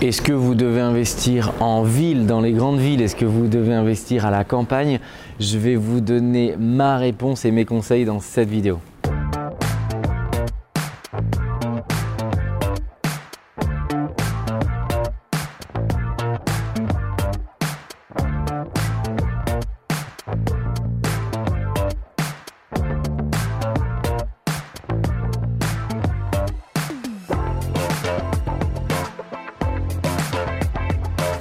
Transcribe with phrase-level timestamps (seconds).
[0.00, 3.02] Est-ce que vous devez investir en ville, dans les grandes villes?
[3.02, 5.00] Est-ce que vous devez investir à la campagne?
[5.40, 8.78] Je vais vous donner ma réponse et mes conseils dans cette vidéo.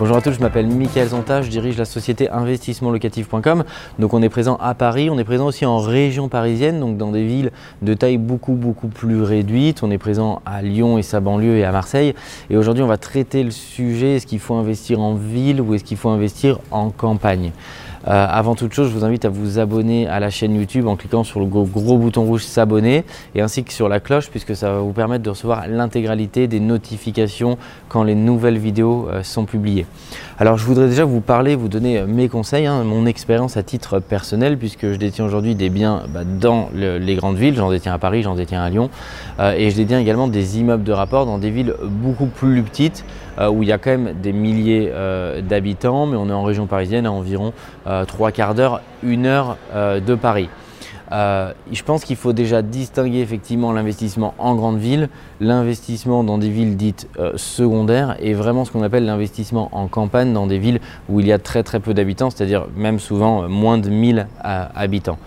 [0.00, 3.64] Bonjour à tous, je m'appelle Mickaël Zonta, je dirige la société investissementlocatif.com.
[3.98, 7.10] Donc on est présent à Paris, on est présent aussi en région parisienne, donc dans
[7.10, 7.50] des villes
[7.82, 9.82] de taille beaucoup beaucoup plus réduite.
[9.82, 12.14] On est présent à Lyon et sa banlieue et à Marseille.
[12.48, 15.84] Et aujourd'hui on va traiter le sujet, est-ce qu'il faut investir en ville ou est-ce
[15.84, 17.52] qu'il faut investir en campagne?
[18.08, 20.96] Euh, avant toute chose, je vous invite à vous abonner à la chaîne YouTube en
[20.96, 21.66] cliquant sur le gros,
[21.98, 23.04] bouton rouge s'abonner
[23.34, 26.60] et ainsi que sur la cloche puisque ça va vous permettre de recevoir l'intégralité des
[26.60, 29.86] notifications quand les nouvelles vidéos euh, sont publiées.
[30.38, 33.62] Alors je voudrais déjà vous parler, vous donner euh, mes conseils, hein, mon expérience à
[33.62, 37.92] titre personnel puisque je détiens aujourd'hui des biens bah, dans les grandes villes, j'en détiens
[37.92, 38.88] à Paris, j'en détiens à Lyon
[39.38, 43.04] et je détiens également des immeubles de rapport dans des villes beaucoup plus petites
[43.50, 44.92] où il y a quand même des milliers
[45.42, 47.52] d'habitants mais on est en région parisienne à environ
[48.06, 50.48] trois quarts d'heure, une heure euh, de Paris.
[51.12, 55.08] Euh, je pense qu'il faut déjà distinguer effectivement l'investissement en grande ville,
[55.40, 60.46] l'investissement dans des villes dites secondaires et vraiment ce qu'on appelle l'investissement en campagne dans
[60.46, 63.90] des villes où il y a très très peu d'habitants, c'est-à-dire même souvent moins de
[63.90, 65.18] 1000 habitants.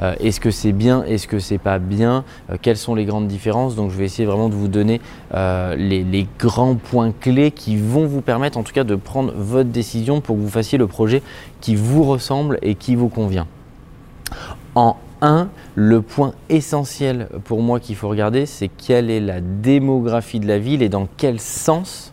[0.00, 3.28] Euh, est-ce que c'est bien Est-ce que c'est pas bien euh, Quelles sont les grandes
[3.28, 3.74] différences?
[3.74, 5.00] Donc je vais essayer vraiment de vous donner
[5.34, 9.70] euh, les, grands points clés qui vont vous permettre en tout cas de prendre votre
[9.70, 11.22] décision pour que vous fassiez le projet
[11.60, 13.46] qui vous ressemble et qui vous convient.
[14.74, 20.40] En 1, le point essentiel pour moi qu'il faut regarder, c'est quelle est la démographie
[20.40, 22.12] de la ville et dans quel sens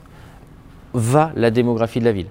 [0.93, 2.27] va la démographie de la ville.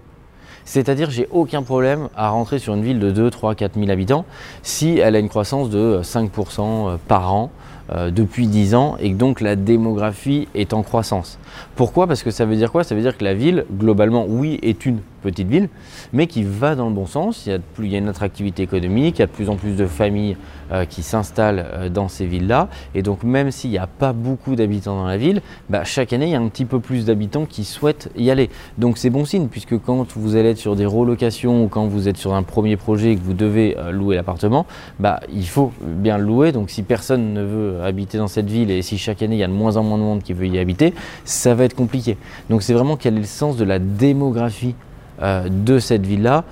[0.68, 4.26] C'est-à-dire, j'ai aucun problème à rentrer sur une ville de 2, 3, 4 000 habitants
[4.62, 7.50] si elle a une croissance de 5% euh, par an
[7.90, 11.38] euh, depuis 10 ans et que donc la démographie est en croissance.
[11.76, 12.06] Pourquoi?
[12.06, 12.84] Parce que ça veut dire quoi?
[12.84, 15.68] Ça veut dire que la ville, globalement, oui, est une petite ville,
[16.12, 17.46] mais qui va dans le bon sens.
[17.46, 19.48] Il y a, plus, il y a une attractivité économique, il y a de plus
[19.48, 20.36] en plus de familles
[20.72, 22.68] euh, qui s'installent euh, dans ces villes-là.
[22.94, 26.26] Et donc même s'il n'y a pas beaucoup d'habitants dans la ville, bah, chaque année,
[26.26, 28.50] il y a un petit peu plus d'habitants qui souhaitent y aller.
[28.76, 32.08] Donc c'est bon signe, puisque quand vous allez être sur des relocations ou quand vous
[32.08, 34.66] êtes sur un premier projet et que vous devez louer l'appartement,
[34.98, 36.52] bah, il faut bien le louer.
[36.52, 39.44] Donc si personne ne veut habiter dans cette ville et si chaque année, il y
[39.44, 40.94] a de moins en moins de monde qui veut y habiter,
[41.24, 42.16] ça va être compliqué.
[42.50, 44.74] Donc c'est vraiment quel est le sens de la démographie
[45.20, 46.44] euh, de cette ville-là,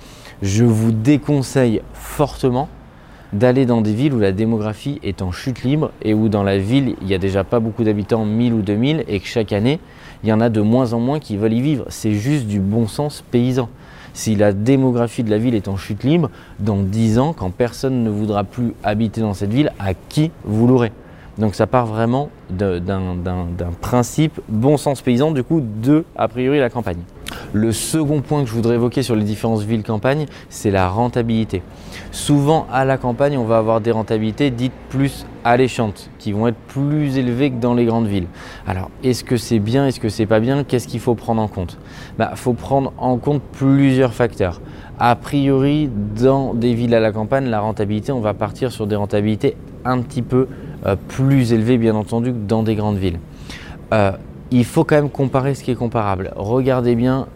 [0.43, 2.69] je vous déconseille fortement
[3.33, 6.59] d'aller dans des villes où la démographie est en chute libre et où dans la
[6.59, 9.81] ville il n'y a déjà pas beaucoup d'habitants, 1000 ou 2000, et que chaque année
[10.23, 11.85] il y en a de moins en moins qui veulent y vivre.
[11.89, 13.69] C'est juste du bon sens paysan.
[14.15, 18.03] Si la démographie de la ville est en chute libre, dans 10 ans, quand personne
[18.03, 20.91] ne voudra plus habiter dans cette ville, à qui vous l'aurez
[21.39, 22.77] donc ça part vraiment d'un
[23.81, 27.01] principe bon sens paysan, du coup, de, a priori, la campagne.
[27.53, 31.63] Le second point que je voudrais évoquer sur les différentes villes-campagnes, c'est la rentabilité.
[32.11, 36.57] Souvent à la campagne, on va avoir des rentabilités dites plus alléchantes, qui vont être
[36.69, 38.27] plus élevées que dans les grandes villes.
[38.67, 40.65] Alors, est-ce que c'est bien, est-ce que c'est pas bien?
[40.65, 41.79] Qu'est-ce qu'il faut prendre en compte?
[42.15, 44.61] Il bah, faut prendre en compte plusieurs facteurs.
[44.99, 48.97] A priori, dans des villes à la campagne, la rentabilité, on va partir sur des
[48.97, 50.49] rentabilités un petit peu
[50.95, 53.19] plus élevées, bien entendu, que dans des grandes villes.
[53.93, 54.13] Euh,
[54.51, 56.33] il faut quand même comparer ce qui est comparable.
[56.37, 57.27] Regardez bien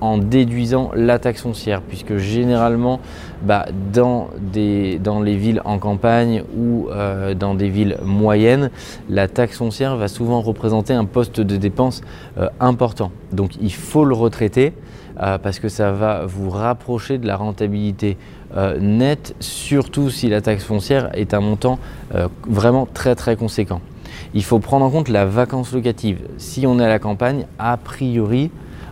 [0.00, 3.00] en déduisant la taxe foncière, puisque généralement,
[3.42, 8.70] bah, dans, les villes en campagne ou euh, dans des villes moyennes,
[9.08, 12.02] la taxe foncière va souvent représenter un poste de dépense
[12.38, 13.10] euh, important.
[13.32, 14.72] Donc il faut le retraiter
[15.22, 18.16] euh, parce que ça va vous rapprocher de la rentabilité
[18.80, 21.78] nette, surtout si la taxe foncière est un montant
[22.46, 23.80] vraiment très très conséquent.
[24.34, 26.18] Il faut prendre en compte la vacance locative.
[26.38, 28.50] Si on est à la campagne, a priori,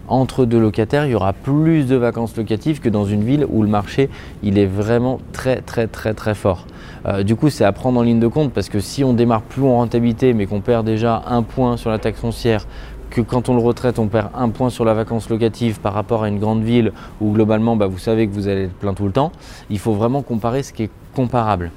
[0.08, 3.62] entre deux locataires, il y aura plus de vacances locatives que dans une ville où
[3.62, 4.08] le marché
[4.42, 6.66] il est vraiment très très très très fort.
[7.06, 9.42] Euh, du coup, c'est à prendre en ligne de compte parce que si on démarre
[9.42, 12.66] plus en rentabilité mais qu'on perd déjà un point sur la taxe foncière,
[13.10, 16.22] que quand on le retraite, on perd un point sur la vacance locative par rapport
[16.22, 19.06] à une grande ville où globalement bah, vous savez que vous allez être plein tout
[19.06, 19.32] le temps,
[19.70, 21.70] il faut vraiment comparer ce qui est comparable.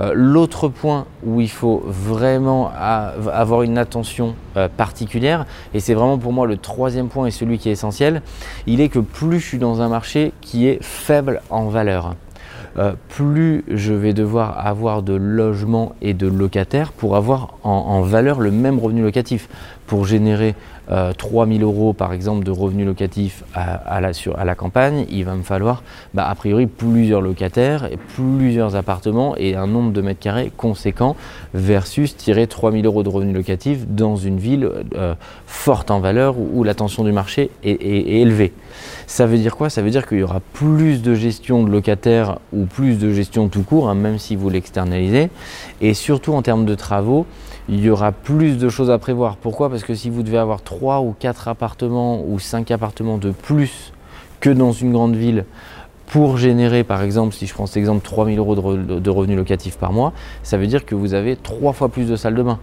[0.00, 6.18] Euh, l'autre point où il faut vraiment avoir une attention euh, particulière, et c'est vraiment
[6.18, 8.22] pour moi le troisième point et celui qui est essentiel,
[8.66, 12.16] il est que plus je suis dans un marché qui est faible en valeur,
[12.76, 18.40] euh, plus je vais devoir avoir de logements et de locataires pour avoir en, valeur
[18.40, 19.48] le même revenu locatif,
[19.86, 20.54] pour générer
[20.90, 25.82] euh, 3000 euros par exemple de revenus locatifs à, la, campagne, il va me falloir
[26.12, 31.16] bah, a priori plusieurs locataires, plusieurs appartements et un nombre de mètres carrés conséquent
[31.54, 35.14] versus tirer 3000 euros de revenus locatifs dans une ville euh,
[35.46, 38.52] forte en valeur où, la tension du marché est, est élevée.
[39.06, 39.70] Ça veut dire quoi?
[39.70, 43.48] Ça veut dire qu'il y aura plus de gestion de locataires ou plus de gestion
[43.48, 45.30] tout court, hein, même si vous l'externalisez.
[45.80, 47.26] Et surtout en termes de travaux,
[47.68, 49.36] il y aura plus de choses à prévoir.
[49.36, 49.70] Pourquoi?
[49.70, 53.92] Parce que si vous devez avoir 3 ou 4 appartements ou 5 appartements de plus
[54.40, 55.44] que dans une grande ville,
[56.06, 59.92] pour générer, par exemple, si je prends cet exemple, 3000 euros de, revenus locatifs par
[59.92, 60.12] mois,
[60.42, 62.58] ça veut dire que vous avez 3 fois plus de salles de bain.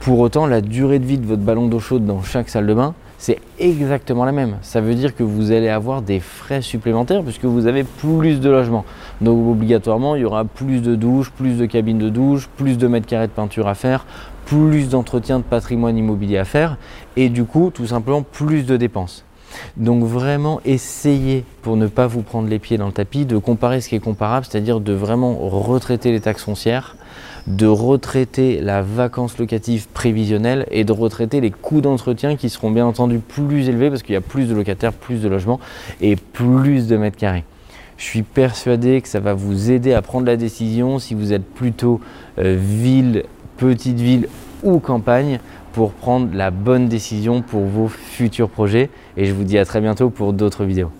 [0.00, 2.74] Pour autant, la durée de vie de votre ballon d'eau chaude dans chaque salle de
[2.74, 4.56] bain, c'est exactement la même.
[4.62, 8.48] Ça veut dire que vous allez avoir des frais supplémentaires puisque vous avez plus de
[8.48, 8.86] logements.
[9.20, 12.86] Donc obligatoirement, il y aura plus de douches, plus de cabines de douche, plus de
[12.86, 14.06] mètres carrés de peinture à faire,
[14.50, 16.76] plus d'entretien de patrimoine immobilier à faire
[17.14, 19.24] et du coup, tout simplement, plus de dépenses.
[19.76, 23.80] Donc vraiment essayez, pour ne pas vous prendre les pieds dans le tapis, de comparer
[23.80, 26.96] ce qui est comparable, c'est-à-dire de vraiment retraiter les taxes foncières,
[27.46, 32.86] de retraiter la vacance locative prévisionnelle et de retraiter les coûts d'entretien qui seront bien
[32.86, 35.60] entendu plus élevés parce qu'il y a plus de locataires, plus de logements
[36.00, 37.44] et plus de mètres carrés.
[37.98, 41.44] Je suis persuadé que ça va vous aider à prendre la décision si vous êtes
[41.44, 42.00] plutôt
[42.38, 43.24] euh, ville,
[43.60, 44.26] petite ville
[44.62, 45.38] ou campagne
[45.72, 48.90] pour prendre la bonne décision pour vos futurs projets.
[49.16, 50.90] Et je vous dis à très bientôt pour d'autres vidéos.